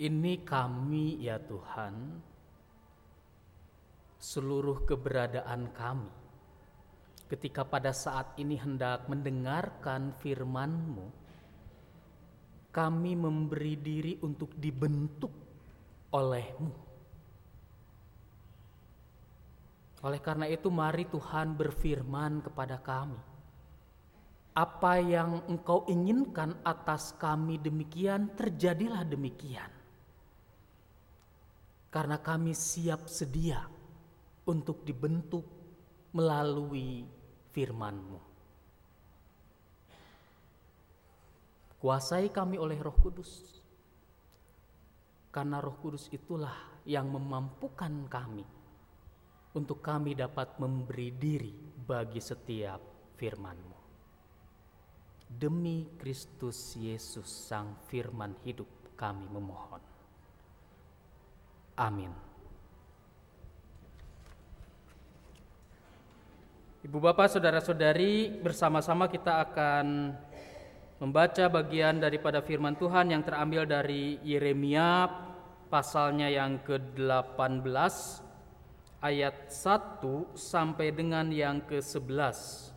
[0.00, 2.16] Ini kami ya Tuhan,
[4.16, 6.12] seluruh keberadaan kami.
[7.28, 11.06] Ketika pada saat ini hendak mendengarkan firman-Mu,
[12.72, 15.32] kami memberi diri untuk dibentuk
[16.08, 16.72] oleh-Mu.
[20.02, 23.20] Oleh karena itu mari Tuhan berfirman kepada kami.
[24.56, 29.81] Apa yang engkau inginkan atas kami demikian, terjadilah demikian
[31.92, 33.60] karena kami siap sedia
[34.48, 35.44] untuk dibentuk
[36.16, 37.04] melalui
[37.52, 38.20] firman-Mu.
[41.76, 43.60] Kuasai kami oleh Roh Kudus,
[45.28, 48.46] karena Roh Kudus itulah yang memampukan kami
[49.52, 52.80] untuk kami dapat memberi diri bagi setiap
[53.20, 53.78] firman-Mu.
[55.28, 59.91] Demi Kristus Yesus Sang Firman hidup kami memohon.
[61.76, 62.12] Amin.
[66.82, 70.18] Ibu bapak saudara-saudari bersama-sama kita akan
[70.98, 75.06] membaca bagian daripada firman Tuhan yang terambil dari Yeremia
[75.70, 77.94] pasalnya yang ke-18
[78.98, 82.71] ayat 1 sampai dengan yang ke-11.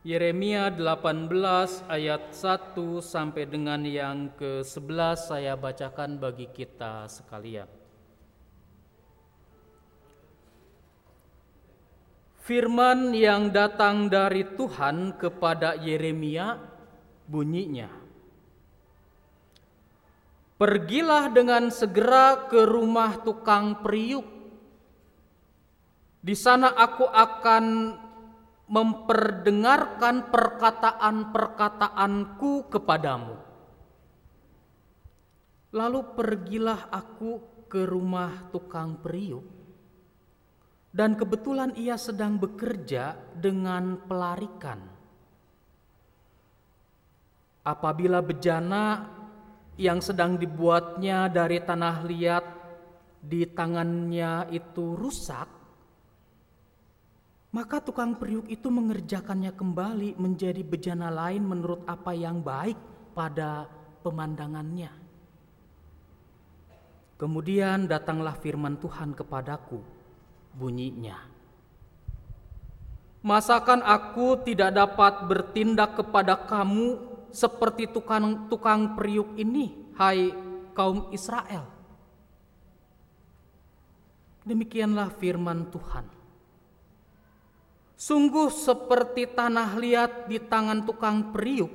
[0.00, 1.28] Yeremia 18
[1.84, 2.72] ayat 1
[3.04, 7.68] sampai dengan yang ke-11 saya bacakan bagi kita sekalian.
[12.40, 16.56] Firman yang datang dari Tuhan kepada Yeremia
[17.28, 17.92] bunyinya.
[20.56, 24.24] Pergilah dengan segera ke rumah tukang periuk.
[26.24, 27.64] Di sana aku akan
[28.70, 33.34] memperdengarkan perkataan-perkataanku kepadamu.
[35.74, 39.42] Lalu pergilah aku ke rumah tukang periuk,
[40.94, 44.86] dan kebetulan ia sedang bekerja dengan pelarikan.
[47.66, 49.18] Apabila bejana
[49.78, 52.44] yang sedang dibuatnya dari tanah liat
[53.22, 55.59] di tangannya itu rusak,
[57.50, 62.78] maka tukang periuk itu mengerjakannya kembali menjadi bejana lain menurut apa yang baik
[63.10, 63.66] pada
[64.06, 64.94] pemandangannya.
[67.18, 69.82] Kemudian datanglah firman Tuhan kepadaku,
[70.56, 71.18] bunyinya.
[73.20, 76.96] Masakan aku tidak dapat bertindak kepada kamu
[77.28, 80.32] seperti tukang tukang periuk ini, hai
[80.72, 81.68] kaum Israel?
[84.46, 86.19] Demikianlah firman Tuhan.
[88.00, 91.68] Sungguh seperti tanah liat di tangan tukang periuk,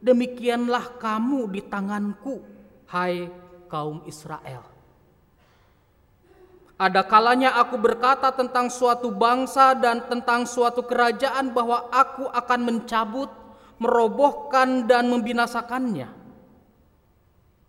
[0.00, 2.40] demikianlah kamu di tanganku,
[2.88, 3.28] hai
[3.68, 4.64] kaum Israel.
[6.80, 13.28] Ada kalanya aku berkata tentang suatu bangsa dan tentang suatu kerajaan bahwa aku akan mencabut,
[13.76, 16.08] merobohkan dan membinasakannya.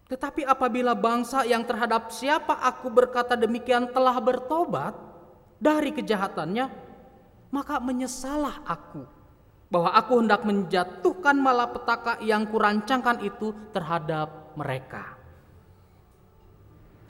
[0.07, 4.95] Tetapi apabila bangsa yang terhadap siapa aku berkata demikian telah bertobat
[5.59, 6.86] dari kejahatannya,
[7.53, 9.07] maka menyesalah aku
[9.67, 15.19] bahwa aku hendak menjatuhkan malapetaka yang kurancangkan itu terhadap mereka.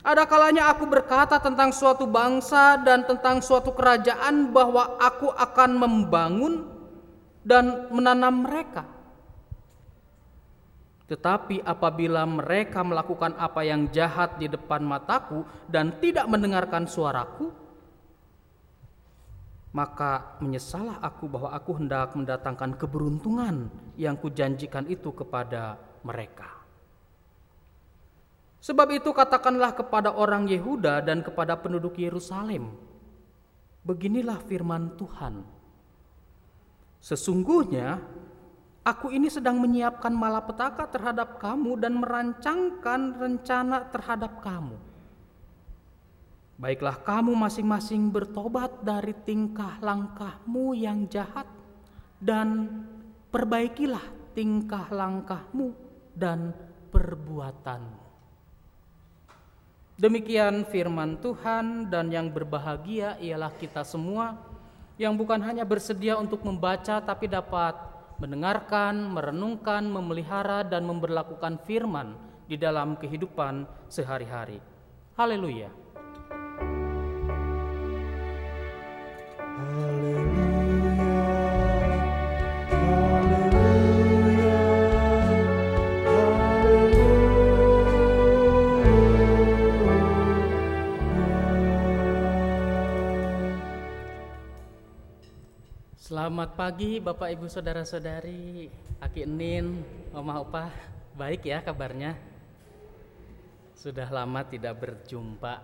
[0.01, 6.53] Ada kalanya aku berkata tentang suatu bangsa dan tentang suatu kerajaan bahwa aku akan membangun
[7.43, 8.87] dan menanam mereka.
[11.07, 17.51] Tetapi apabila mereka melakukan apa yang jahat di depan mataku dan tidak mendengarkan suaraku,
[19.75, 23.67] maka menyesalah aku bahwa aku hendak mendatangkan keberuntungan
[23.99, 25.75] yang kujanjikan itu kepada
[26.07, 26.55] mereka.
[28.63, 32.73] Sebab itu katakanlah kepada orang Yehuda dan kepada penduduk Yerusalem,
[33.85, 35.45] beginilah firman Tuhan.
[36.99, 38.01] Sesungguhnya
[38.81, 44.75] aku ini sedang menyiapkan malapetaka terhadap kamu dan merancangkan rencana terhadap kamu
[46.57, 51.45] Baiklah kamu masing-masing bertobat dari tingkah langkahmu yang jahat
[52.17, 52.65] dan
[53.29, 54.01] perbaikilah
[54.33, 55.77] tingkah langkahmu
[56.17, 56.57] dan
[56.89, 58.09] perbuatanmu.
[60.01, 64.37] Demikian firman Tuhan dan yang berbahagia ialah kita semua
[64.97, 67.77] yang bukan hanya bersedia untuk membaca tapi dapat
[68.17, 72.17] mendengarkan, merenungkan, memelihara dan memberlakukan firman
[72.49, 74.57] di dalam kehidupan sehari-hari.
[75.13, 75.86] Haleluya.
[96.27, 98.67] Selamat pagi Bapak Ibu Saudara-saudari,
[98.99, 99.79] Aki Enin,
[100.11, 100.67] Oma Opa.
[101.15, 102.19] Baik ya kabarnya?
[103.71, 105.63] Sudah lama tidak berjumpa.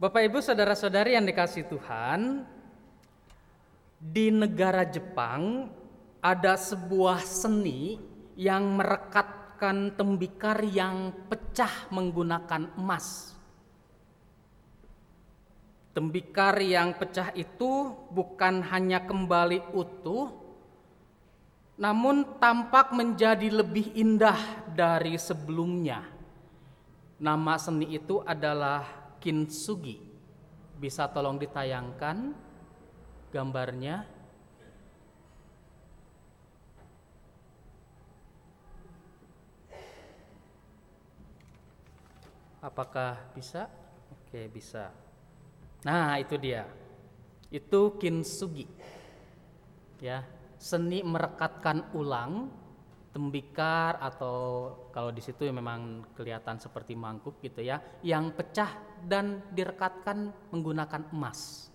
[0.00, 2.48] Bapak Ibu Saudara-saudari yang dikasih Tuhan,
[4.00, 5.68] di negara Jepang
[6.24, 8.00] ada sebuah seni
[8.40, 13.36] yang merekatkan tembikar yang pecah menggunakan emas.
[15.92, 20.32] Tembikar yang pecah itu bukan hanya kembali utuh,
[21.76, 26.00] namun tampak menjadi lebih indah dari sebelumnya.
[27.20, 28.88] Nama seni itu adalah
[29.20, 30.00] kintsugi.
[30.80, 32.32] Bisa tolong ditayangkan
[33.28, 34.08] gambarnya?
[42.64, 43.68] Apakah bisa?
[44.08, 45.01] Oke, bisa.
[45.82, 46.66] Nah, itu dia.
[47.50, 48.66] Itu kintsugi.
[50.02, 50.26] Ya,
[50.58, 52.50] seni merekatkan ulang
[53.12, 58.72] tembikar atau kalau di situ ya memang kelihatan seperti mangkuk gitu ya, yang pecah
[59.04, 61.70] dan direkatkan menggunakan emas.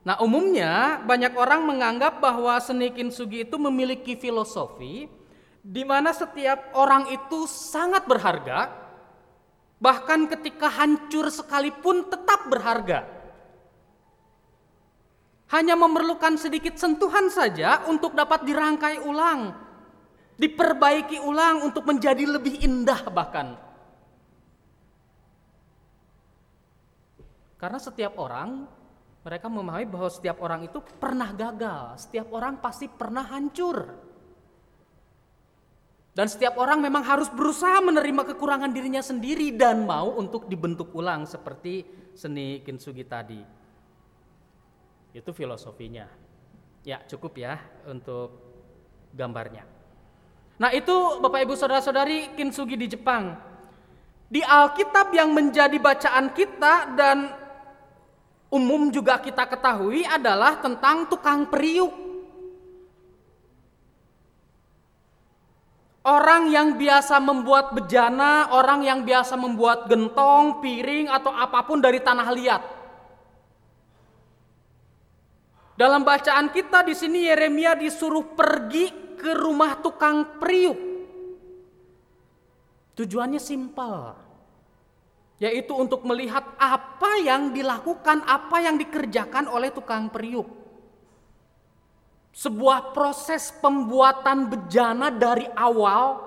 [0.00, 5.06] Nah, umumnya banyak orang menganggap bahwa seni kintsugi itu memiliki filosofi
[5.60, 8.89] di mana setiap orang itu sangat berharga
[9.80, 13.08] Bahkan ketika hancur sekalipun tetap berharga.
[15.50, 19.50] Hanya memerlukan sedikit sentuhan saja untuk dapat dirangkai ulang,
[20.38, 23.58] diperbaiki ulang untuk menjadi lebih indah bahkan.
[27.58, 28.68] Karena setiap orang
[29.20, 34.09] mereka memahami bahwa setiap orang itu pernah gagal, setiap orang pasti pernah hancur.
[36.20, 41.24] Dan setiap orang memang harus berusaha menerima kekurangan dirinya sendiri dan mau untuk dibentuk ulang
[41.24, 41.80] seperti
[42.12, 43.40] seni kintsugi tadi.
[45.16, 46.04] Itu filosofinya.
[46.84, 47.56] Ya, cukup ya
[47.88, 48.36] untuk
[49.16, 49.64] gambarnya.
[50.60, 50.92] Nah, itu
[51.24, 53.40] Bapak Ibu Saudara-saudari kintsugi di Jepang.
[54.28, 57.32] Di Alkitab yang menjadi bacaan kita dan
[58.52, 62.09] umum juga kita ketahui adalah tentang tukang periuk
[66.00, 72.00] Orang yang biasa membuat bejana, orang yang biasa membuat gentong, piring, atau apa pun dari
[72.00, 72.62] tanah liat.
[75.76, 80.76] Dalam bacaan kita di sini Yeremia disuruh pergi ke rumah tukang periuk.
[82.96, 84.16] Tujuannya simpel,
[85.36, 90.59] yaitu untuk melihat apa yang dilakukan, apa yang dikerjakan oleh tukang periuk
[92.30, 96.22] sebuah proses pembuatan bejana dari awal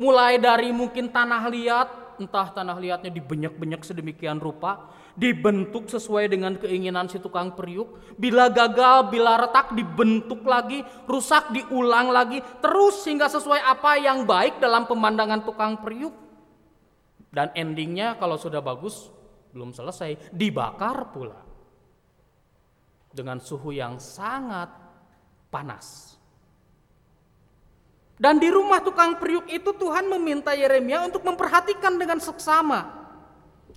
[0.00, 1.88] mulai dari mungkin tanah liat
[2.18, 9.10] entah tanah liatnya dibenyak-benyak sedemikian rupa dibentuk sesuai dengan keinginan si tukang periuk bila gagal
[9.10, 15.42] bila retak dibentuk lagi rusak diulang lagi terus hingga sesuai apa yang baik dalam pemandangan
[15.42, 16.14] tukang periuk.
[17.28, 19.10] Dan endingnya kalau sudah bagus
[19.52, 21.38] belum selesai dibakar pula
[23.12, 24.87] dengan suhu yang sangat
[25.48, 26.16] panas.
[28.18, 32.98] Dan di rumah tukang periuk itu Tuhan meminta Yeremia untuk memperhatikan dengan seksama.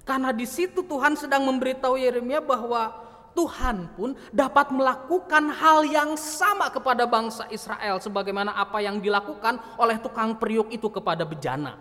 [0.01, 2.89] Karena di situ Tuhan sedang memberitahu Yeremia bahwa
[3.37, 10.01] Tuhan pun dapat melakukan hal yang sama kepada bangsa Israel sebagaimana apa yang dilakukan oleh
[10.01, 11.77] tukang periuk itu kepada bejana.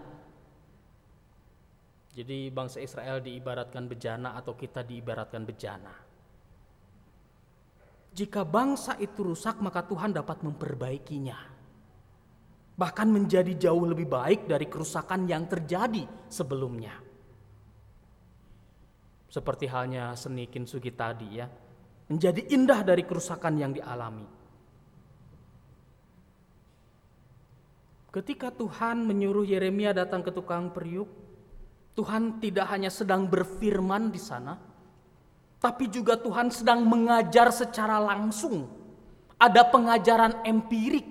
[2.12, 6.09] Jadi bangsa Israel diibaratkan bejana atau kita diibaratkan bejana.
[8.10, 11.38] Jika bangsa itu rusak, maka Tuhan dapat memperbaikinya.
[12.74, 16.96] Bahkan menjadi jauh lebih baik dari kerusakan yang terjadi sebelumnya.
[19.30, 21.46] Seperti halnya seni kintsugi tadi ya.
[22.10, 24.26] Menjadi indah dari kerusakan yang dialami.
[28.10, 31.06] Ketika Tuhan menyuruh Yeremia datang ke tukang periuk,
[31.94, 34.58] Tuhan tidak hanya sedang berfirman di sana,
[35.60, 38.64] tapi juga Tuhan sedang mengajar secara langsung.
[39.40, 41.04] Ada pengajaran empirik,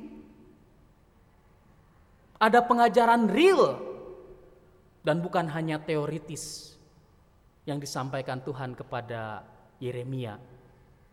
[2.38, 3.78] ada pengajaran real,
[5.02, 6.78] dan bukan hanya teoritis
[7.66, 9.42] yang disampaikan Tuhan kepada
[9.82, 10.38] Yeremia,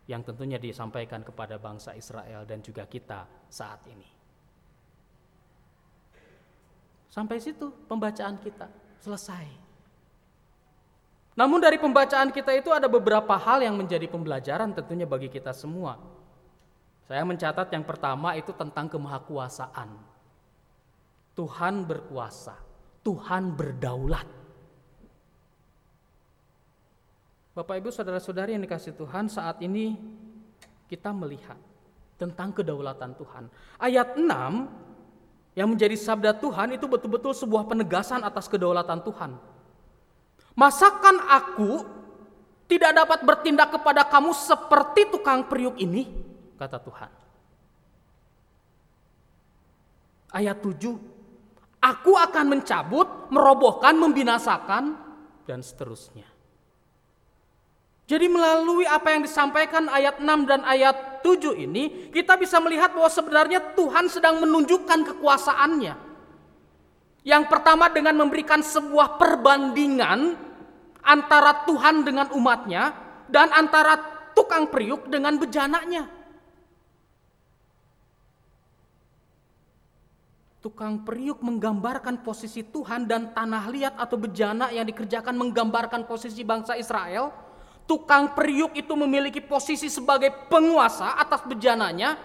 [0.05, 4.09] yang tentunya disampaikan kepada bangsa Israel dan juga kita saat ini.
[7.09, 8.69] Sampai situ pembacaan kita
[9.01, 9.66] selesai.
[11.37, 16.01] Namun dari pembacaan kita itu ada beberapa hal yang menjadi pembelajaran tentunya bagi kita semua.
[17.05, 19.93] Saya mencatat yang pertama itu tentang kemahakuasaan.
[21.37, 22.57] Tuhan berkuasa,
[23.05, 24.25] Tuhan berdaulat.
[27.53, 29.93] Bapak Ibu saudara-saudari yang dikasih Tuhan, saat ini
[30.89, 31.57] kita melihat
[32.17, 33.45] tentang kedaulatan Tuhan.
[33.77, 34.25] Ayat 6
[35.53, 39.37] yang menjadi sabda Tuhan itu betul-betul sebuah penegasan atas kedaulatan Tuhan.
[40.57, 41.85] Masakan aku
[42.65, 46.09] tidak dapat bertindak kepada kamu seperti tukang periuk ini,
[46.57, 47.11] kata Tuhan.
[50.33, 50.97] Ayat 7,
[51.77, 54.97] aku akan mencabut, merobohkan, membinasakan,
[55.45, 56.25] dan seterusnya.
[58.09, 63.13] Jadi melalui apa yang disampaikan ayat 6 dan ayat 7 ini, kita bisa melihat bahwa
[63.13, 65.93] sebenarnya Tuhan sedang menunjukkan kekuasaannya.
[67.27, 70.46] Yang pertama dengan memberikan sebuah perbandingan
[71.07, 72.91] antara Tuhan dengan umatnya
[73.31, 73.95] dan antara
[74.35, 76.11] tukang periuk dengan bejananya.
[80.59, 86.75] Tukang periuk menggambarkan posisi Tuhan dan tanah liat atau bejana yang dikerjakan menggambarkan posisi bangsa
[86.75, 87.47] Israel
[87.87, 92.19] tukang periuk itu memiliki posisi sebagai penguasa atas bejananya,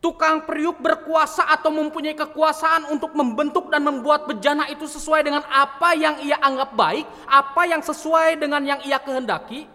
[0.00, 5.92] tukang periuk berkuasa atau mempunyai kekuasaan untuk membentuk dan membuat bejana itu sesuai dengan apa
[5.92, 9.68] yang ia anggap baik, apa yang sesuai dengan yang ia kehendaki.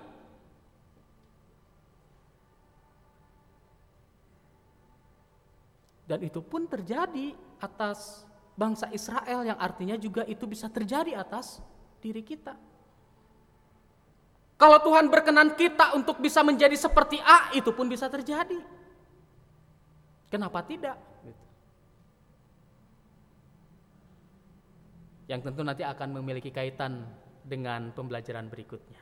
[6.06, 8.26] Dan itu pun terjadi atas
[8.58, 11.62] bangsa Israel yang artinya juga itu bisa terjadi atas
[12.02, 12.54] diri kita.
[14.56, 18.75] Kalau Tuhan berkenan kita untuk bisa menjadi seperti A, itu pun bisa terjadi.
[20.36, 21.00] Kenapa tidak?
[21.24, 21.44] Gitu.
[25.32, 27.08] Yang tentu nanti akan memiliki kaitan
[27.48, 29.00] dengan pembelajaran berikutnya.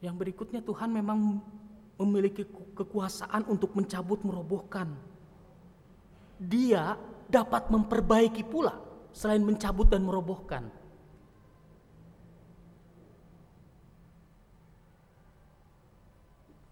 [0.00, 1.44] Yang berikutnya Tuhan memang
[2.00, 4.88] memiliki kekuasaan untuk mencabut merobohkan.
[6.40, 6.96] Dia
[7.28, 8.72] dapat memperbaiki pula
[9.12, 10.72] selain mencabut dan merobohkan.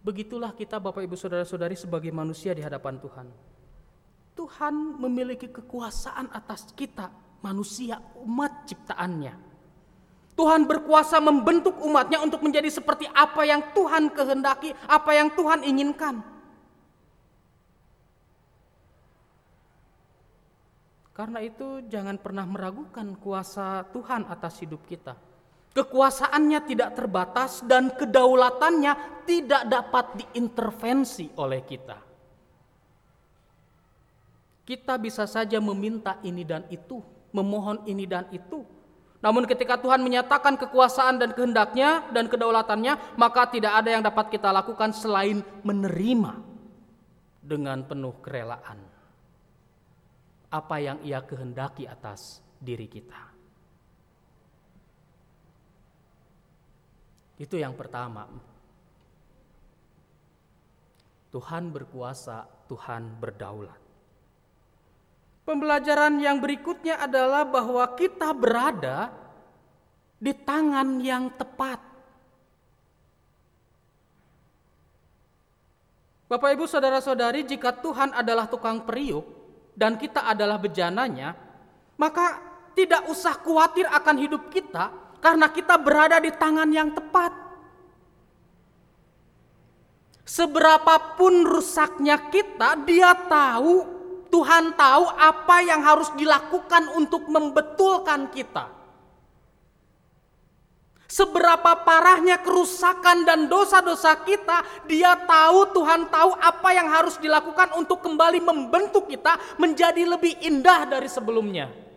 [0.03, 3.31] Begitulah kita Bapak Ibu Saudara-saudari sebagai manusia di hadapan Tuhan.
[4.35, 7.07] Tuhan memiliki kekuasaan atas kita,
[7.39, 9.35] manusia, umat ciptaannya.
[10.35, 16.25] Tuhan berkuasa membentuk umatnya untuk menjadi seperti apa yang Tuhan kehendaki, apa yang Tuhan inginkan.
[21.13, 25.15] Karena itu jangan pernah meragukan kuasa Tuhan atas hidup kita.
[25.73, 31.97] Kekuasaannya tidak terbatas dan kedaulatannya tidak dapat diintervensi oleh kita.
[34.69, 37.01] Kita bisa saja meminta ini dan itu,
[37.33, 38.63] memohon ini dan itu.
[39.25, 44.53] Namun ketika Tuhan menyatakan kekuasaan dan kehendaknya dan kedaulatannya, maka tidak ada yang dapat kita
[44.53, 46.37] lakukan selain menerima
[47.41, 48.93] dengan penuh kerelaan
[50.53, 53.32] apa yang ia kehendaki atas diri kita.
[57.43, 58.31] Itu yang pertama.
[61.35, 63.81] Tuhan berkuasa, Tuhan berdaulat.
[65.43, 69.11] Pembelajaran yang berikutnya adalah bahwa kita berada
[70.23, 71.83] di tangan yang tepat.
[76.31, 79.27] Bapak, ibu, saudara-saudari, jika Tuhan adalah tukang periuk,
[79.75, 81.35] dan kita adalah bejananya,
[81.99, 82.39] maka
[82.79, 84.93] tidak usah khawatir akan hidup kita
[85.23, 87.31] karena kita berada di tangan yang tepat.
[90.27, 93.87] Seberapapun rusaknya kita, dia tahu,
[94.33, 98.83] Tuhan tahu apa yang harus dilakukan untuk membetulkan kita.
[101.13, 108.01] Seberapa parahnya kerusakan dan dosa-dosa kita, Dia tahu, Tuhan tahu apa yang harus dilakukan untuk
[108.01, 111.92] kembali membentuk kita menjadi lebih indah dari sebelumnya.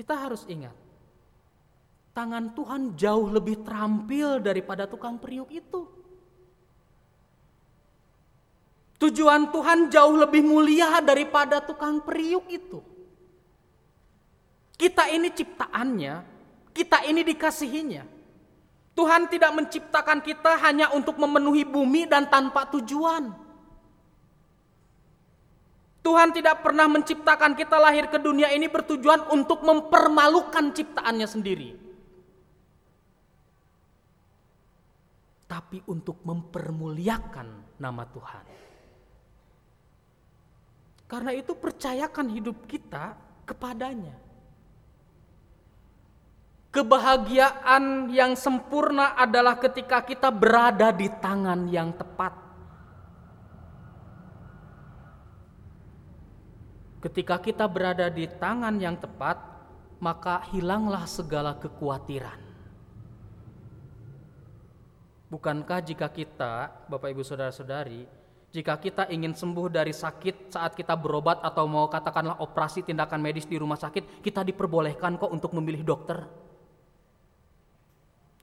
[0.00, 0.72] Kita harus ingat,
[2.16, 5.84] tangan Tuhan jauh lebih terampil daripada tukang periuk itu.
[8.96, 12.80] Tujuan Tuhan jauh lebih mulia daripada tukang periuk itu.
[14.80, 16.14] Kita ini ciptaannya,
[16.72, 18.08] kita ini dikasihinya.
[18.96, 23.36] Tuhan tidak menciptakan kita hanya untuk memenuhi bumi dan tanpa tujuan.
[26.00, 31.70] Tuhan tidak pernah menciptakan kita lahir ke dunia ini bertujuan untuk mempermalukan ciptaannya sendiri.
[35.44, 38.44] Tapi untuk mempermuliakan nama Tuhan.
[41.10, 44.14] Karena itu percayakan hidup kita kepadanya.
[46.70, 52.49] Kebahagiaan yang sempurna adalah ketika kita berada di tangan yang tepat.
[57.00, 59.40] Ketika kita berada di tangan yang tepat,
[60.04, 62.36] maka hilanglah segala kekhawatiran.
[65.32, 68.04] Bukankah jika kita, Bapak Ibu Saudara-saudari,
[68.50, 73.46] jika kita ingin sembuh dari sakit saat kita berobat atau mau katakanlah operasi tindakan medis
[73.46, 76.26] di rumah sakit, kita diperbolehkan kok untuk memilih dokter.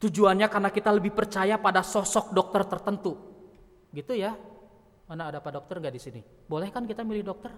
[0.02, 3.20] Tujuannya karena kita lebih percaya pada sosok dokter tertentu.
[3.92, 4.34] Gitu ya.
[5.12, 6.22] Mana ada Pak dokter gak di sini?
[6.48, 7.52] Boleh kan kita milih dokter?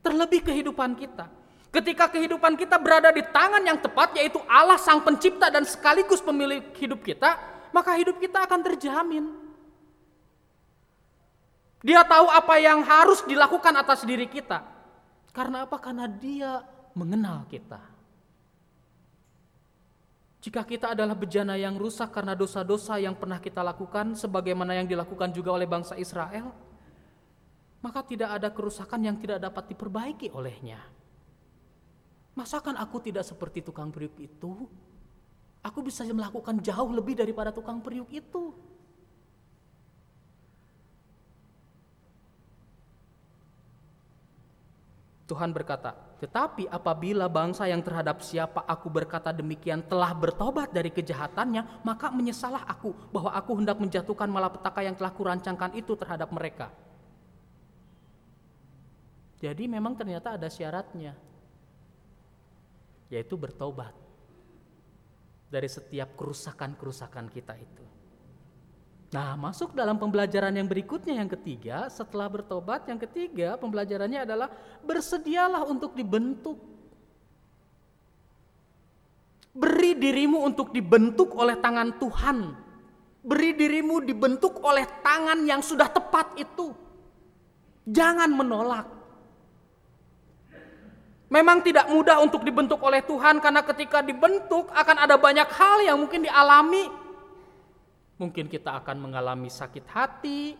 [0.00, 1.28] Terlebih kehidupan kita.
[1.70, 6.66] Ketika kehidupan kita berada di tangan yang tepat, yaitu Allah Sang Pencipta dan sekaligus pemilik
[6.74, 7.38] hidup kita,
[7.70, 9.24] maka hidup kita akan terjamin.
[11.80, 14.66] Dia tahu apa yang harus dilakukan atas diri kita.
[15.30, 15.78] Karena apa?
[15.78, 16.60] Karena dia
[16.92, 17.78] mengenal kita.
[20.40, 25.30] Jika kita adalah bejana yang rusak karena dosa-dosa yang pernah kita lakukan, sebagaimana yang dilakukan
[25.36, 26.50] juga oleh bangsa Israel,
[27.80, 30.80] maka tidak ada kerusakan yang tidak dapat diperbaiki olehnya.
[32.36, 34.68] Masakan aku tidak seperti tukang periuk itu?
[35.60, 38.52] Aku bisa melakukan jauh lebih daripada tukang periuk itu.
[45.28, 51.86] Tuhan berkata, "Tetapi apabila bangsa yang terhadap siapa aku berkata demikian telah bertobat dari kejahatannya,
[51.86, 56.89] maka menyesalah aku bahwa aku hendak menjatuhkan malapetaka yang telah kurancangkan itu terhadap mereka."
[59.40, 61.16] Jadi memang ternyata ada syaratnya,
[63.08, 63.96] yaitu bertobat
[65.48, 67.84] dari setiap kerusakan-kerusakan kita itu.
[69.10, 74.52] Nah, masuk dalam pembelajaran yang berikutnya yang ketiga, setelah bertobat yang ketiga, pembelajarannya adalah
[74.86, 76.60] bersedialah untuk dibentuk.
[79.50, 82.38] Beri dirimu untuk dibentuk oleh tangan Tuhan.
[83.26, 86.70] Beri dirimu dibentuk oleh tangan yang sudah tepat itu.
[87.90, 88.99] Jangan menolak.
[91.30, 95.94] Memang tidak mudah untuk dibentuk oleh Tuhan karena ketika dibentuk akan ada banyak hal yang
[96.02, 96.90] mungkin dialami.
[98.18, 100.58] Mungkin kita akan mengalami sakit hati,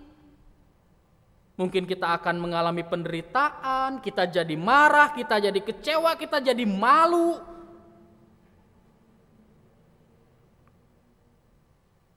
[1.58, 7.42] mungkin kita akan mengalami penderitaan, kita jadi marah, kita jadi kecewa, kita jadi malu.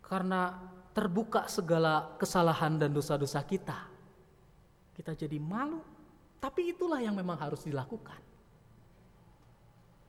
[0.05, 0.61] Karena
[0.93, 3.89] terbuka segala kesalahan dan dosa-dosa kita.
[4.93, 5.81] Kita jadi malu,
[6.37, 8.32] tapi itulah yang memang harus dilakukan.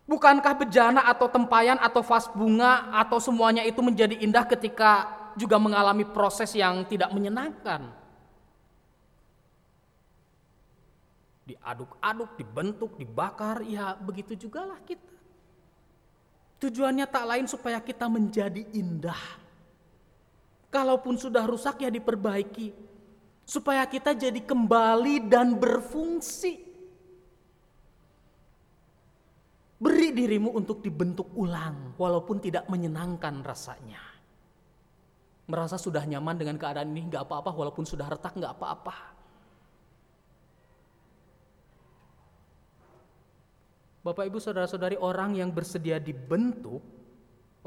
[0.05, 6.05] Bukankah bejana atau tempayan atau vas bunga atau semuanya itu menjadi indah ketika juga mengalami
[6.05, 7.89] proses yang tidak menyenangkan?
[11.49, 15.13] Diaduk-aduk, dibentuk, dibakar, ya begitu juga lah kita.
[16.61, 19.21] Tujuannya tak lain supaya kita menjadi indah.
[20.73, 22.73] Kalaupun sudah rusak ya diperbaiki.
[23.45, 26.74] Supaya kita jadi kembali dan berfungsi.
[29.85, 34.01] Beri dirimu untuk dibentuk ulang, walaupun tidak menyenangkan rasanya.
[35.45, 38.97] Merasa sudah nyaman dengan keadaan ini, nggak apa-apa, walaupun sudah retak, nggak apa-apa.
[44.01, 46.81] Bapak, ibu, saudara-saudari, orang yang bersedia dibentuk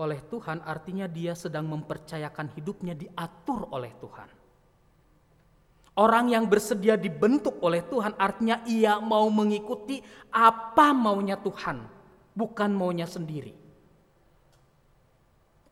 [0.01, 4.29] oleh Tuhan, artinya dia sedang mempercayakan hidupnya diatur oleh Tuhan.
[6.01, 10.01] Orang yang bersedia dibentuk oleh Tuhan, artinya ia mau mengikuti
[10.33, 11.96] apa maunya Tuhan
[12.37, 13.57] bukan maunya sendiri.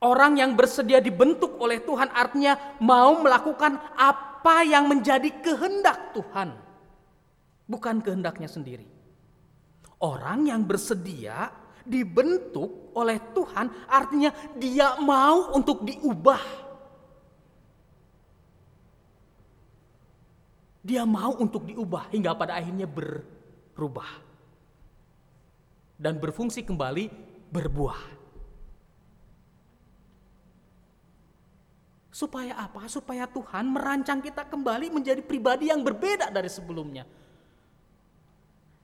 [0.01, 6.57] Orang yang bersedia dibentuk oleh Tuhan artinya mau melakukan apa yang menjadi kehendak Tuhan,
[7.69, 8.85] bukan kehendaknya sendiri.
[10.01, 11.53] Orang yang bersedia
[11.85, 16.65] dibentuk oleh Tuhan artinya dia mau untuk diubah.
[20.85, 24.24] Dia mau untuk diubah hingga pada akhirnya berubah
[25.95, 27.07] dan berfungsi kembali
[27.51, 28.15] berbuah.
[32.15, 32.87] Supaya apa?
[32.87, 37.03] Supaya Tuhan merancang kita kembali menjadi pribadi yang berbeda dari sebelumnya.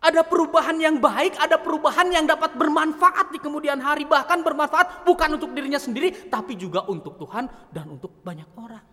[0.02, 5.38] Ada perubahan yang baik, ada perubahan yang dapat bermanfaat di kemudian hari, bahkan bermanfaat bukan
[5.38, 8.84] untuk dirinya sendiri, tapi juga untuk Tuhan dan untuk banyak orang.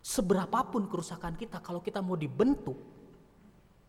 [0.00, 2.80] Seberapapun kerusakan kita, kalau kita mau dibentuk,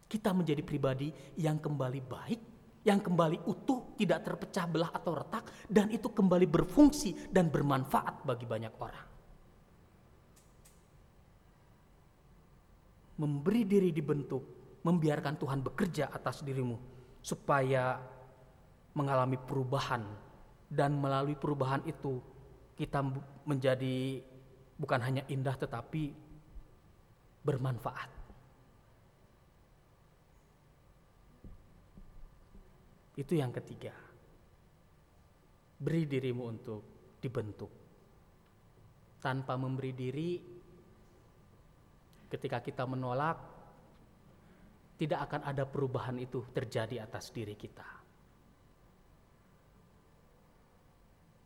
[0.05, 2.39] kita menjadi pribadi yang kembali baik,
[2.85, 8.45] yang kembali utuh, tidak terpecah belah atau retak, dan itu kembali berfungsi dan bermanfaat bagi
[8.45, 9.07] banyak orang.
[13.17, 14.43] Memberi diri dibentuk,
[14.85, 16.77] membiarkan Tuhan bekerja atas dirimu,
[17.25, 17.97] supaya
[18.93, 20.05] mengalami perubahan,
[20.69, 22.21] dan melalui perubahan itu
[22.77, 23.01] kita
[23.49, 24.21] menjadi
[24.77, 26.13] bukan hanya indah tetapi
[27.41, 28.24] bermanfaat.
[33.15, 33.95] Itu yang ketiga.
[35.75, 36.81] Beri dirimu untuk
[37.19, 37.71] dibentuk.
[39.23, 40.31] Tanpa memberi diri,
[42.29, 43.37] ketika kita menolak,
[44.95, 47.87] tidak akan ada perubahan itu terjadi atas diri kita.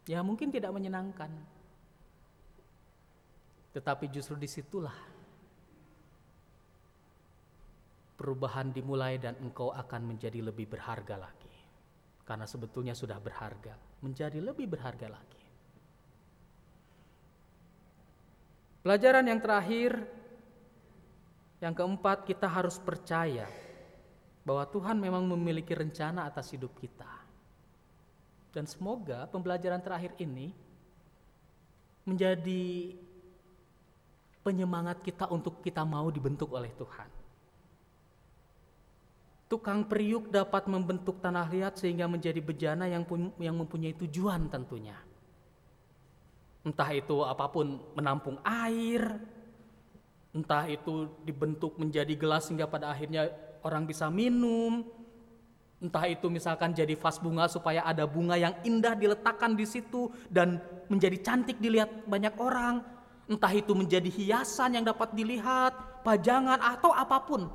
[0.09, 1.29] Ya mungkin tidak menyenangkan,
[3.77, 4.97] tetapi justru di situlah
[8.17, 11.48] perubahan dimulai dan engkau akan menjadi lebih berharga lagi.
[12.29, 13.73] Karena sebetulnya sudah berharga,
[14.05, 15.41] menjadi lebih berharga lagi.
[18.85, 19.97] Pelajaran yang terakhir,
[21.57, 23.49] yang keempat, kita harus percaya
[24.45, 27.09] bahwa Tuhan memang memiliki rencana atas hidup kita.
[28.53, 30.53] Dan semoga pembelajaran terakhir ini
[32.05, 32.93] menjadi
[34.45, 37.18] penyemangat kita untuk kita mau dibentuk oleh Tuhan.
[39.49, 43.01] Tukang periuk dapat membentuk tanah liat sehingga menjadi bejana yang,
[43.41, 44.93] yang mempunyai tujuan tentunya.
[46.61, 49.17] Entah itu apa pun menampung air,
[50.37, 53.33] entah itu dibentuk menjadi gelas sehingga pada akhirnya
[53.65, 54.85] orang bisa minum,
[55.81, 60.61] entah itu misalkan jadi vas bunga supaya ada bunga yang indah diletakkan di situ dan
[60.93, 62.85] menjadi cantik dilihat banyak orang,
[63.25, 67.49] entah itu menjadi hiasan yang dapat dilihat, pajangan atau apa pun.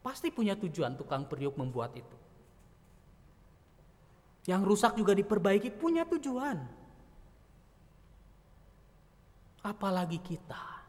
[0.00, 2.16] Pasti punya tujuan tukang periuk membuat itu.
[4.48, 6.56] Yang rusak juga diperbaiki punya tujuan.
[9.60, 10.80] Apalagi kita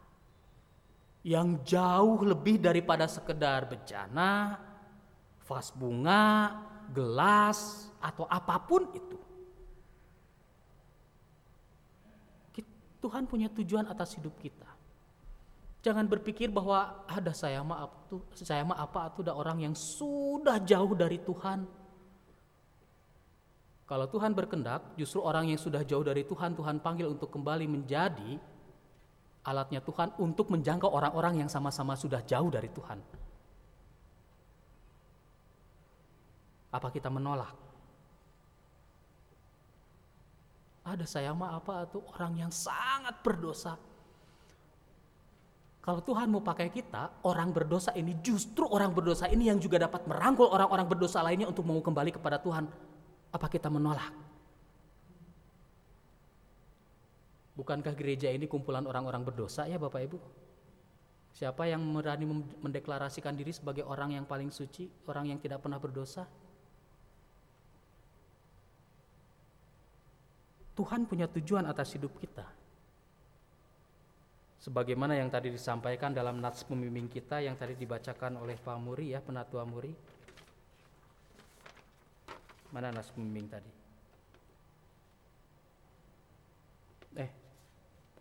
[1.22, 4.56] yang jauh lebih daripada sekedar bejana,
[5.44, 6.56] vas bunga,
[6.90, 9.20] gelas, atau apa pun itu.
[13.02, 14.71] Tuhan punya tujuan atas hidup kita.
[15.82, 19.74] Jangan berpikir bahwa ada saya mah apa tuh, saya mah apa tuh ada orang yang
[19.74, 21.66] sudah jauh dari Tuhan.
[23.90, 28.38] Kalau Tuhan berkendak, justru orang yang sudah jauh dari Tuhan, Tuhan panggil untuk kembali menjadi
[29.42, 33.02] alatnya Tuhan untuk menjangkau orang-orang yang sama-sama sudah jauh dari Tuhan.
[36.72, 37.52] Apa kita menolak?
[40.82, 43.76] Ada saya mah apa tuh orang yang sangat berdosa,
[45.82, 50.06] kalau Tuhan mau pakai kita, orang berdosa ini justru orang berdosa ini yang juga dapat
[50.06, 52.70] merangkul orang-orang berdosa lainnya untuk mau kembali kepada Tuhan.
[53.34, 54.14] Apa kita menolak?
[57.58, 60.18] Bukankah gereja ini kumpulan orang-orang berdosa ya Bapak Ibu?
[61.34, 62.30] Siapa yang berani
[62.62, 66.30] mendeklarasikan diri sebagai orang yang paling suci, orang yang tidak pernah berdosa?
[70.78, 72.61] Tuhan punya tujuan atas hidup kita
[74.62, 79.18] sebagaimana yang tadi disampaikan dalam nats pembimbing kita yang tadi dibacakan oleh Pak Muri ya,
[79.18, 79.90] penatua Muri.
[82.70, 83.72] Mana nats pembimbing tadi?
[87.18, 87.30] Eh,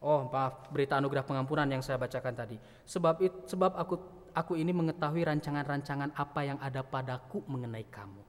[0.01, 2.57] oh maaf, berita anugerah pengampunan yang saya bacakan tadi.
[2.89, 3.95] Sebab it, sebab aku
[4.33, 8.23] aku ini mengetahui rancangan-rancangan apa yang ada padaku mengenai kamu.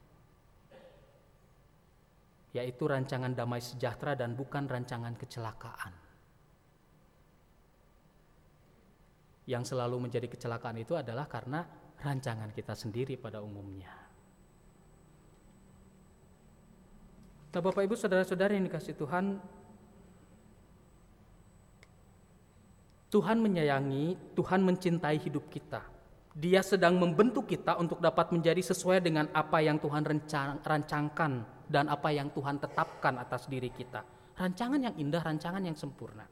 [2.52, 6.11] Yaitu rancangan damai sejahtera dan bukan rancangan kecelakaan.
[9.52, 11.60] Yang selalu menjadi kecelakaan itu adalah karena
[12.00, 13.92] rancangan kita sendiri pada umumnya.
[17.52, 19.36] Nah, Bapak Ibu, saudara-saudari yang dikasih Tuhan,
[23.12, 25.84] Tuhan menyayangi, Tuhan mencintai hidup kita.
[26.32, 30.00] Dia sedang membentuk kita untuk dapat menjadi sesuai dengan apa yang Tuhan
[30.64, 31.32] rancangkan
[31.68, 34.00] dan apa yang Tuhan tetapkan atas diri kita.
[34.32, 36.24] Rancangan yang indah, rancangan yang sempurna.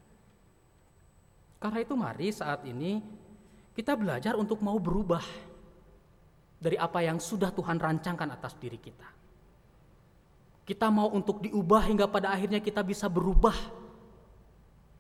[1.60, 3.04] Karena itu mari saat ini
[3.76, 5.20] kita belajar untuk mau berubah
[6.56, 9.08] dari apa yang sudah Tuhan rancangkan atas diri kita.
[10.64, 13.52] Kita mau untuk diubah hingga pada akhirnya kita bisa berubah.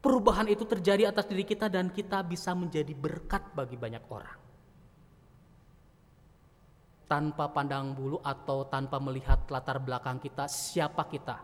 [0.00, 4.38] Perubahan itu terjadi atas diri kita dan kita bisa menjadi berkat bagi banyak orang.
[7.08, 11.36] Tanpa pandang bulu atau tanpa melihat latar belakang kita, siapa kita.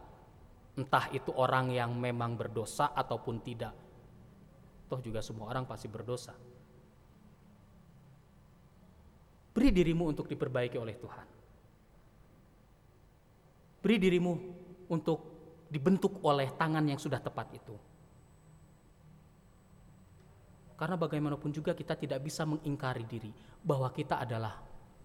[0.77, 3.86] Entah itu orang yang memang berdosa ataupun tidak
[4.87, 6.35] Toh juga semua orang pasti berdosa.
[9.57, 11.27] Beri dirimu untuk diperbaiki oleh Tuhan.
[13.81, 14.33] Beri dirimu
[14.93, 15.19] untuk
[15.67, 17.75] dibentuk oleh tangan yang sudah tepat itu.
[20.77, 23.33] Karena bagaimanapun juga kita tidak bisa mengingkari diri
[23.65, 24.61] bahwa kita adalah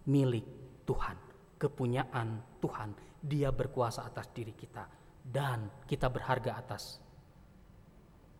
[0.06, 0.44] milik
[0.84, 1.16] Tuhan,
[1.56, 2.92] kepunyaan Tuhan.
[3.24, 4.84] Dia berkuasa atas diri kita
[5.22, 7.00] dan kita berharga atas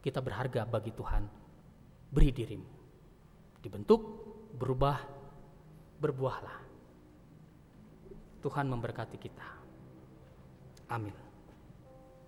[0.02, 1.24] kita berharga bagi Tuhan.
[2.12, 2.70] Beri dirimu.
[3.62, 4.02] Dibentuk,
[4.58, 4.98] berubah,
[6.02, 6.58] berbuahlah.
[8.42, 9.48] Tuhan memberkati kita.
[10.90, 11.31] Amin.